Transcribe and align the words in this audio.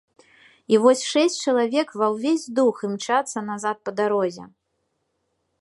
І 0.75 0.79
вось 0.85 1.03
шэсць 1.11 1.35
чалавек 1.49 1.93
ва 2.03 2.07
ўвесь 2.15 2.47
дух 2.61 2.75
імчацца 2.89 3.47
назад 3.53 3.77
па 3.89 3.97
дарозе. 4.01 4.43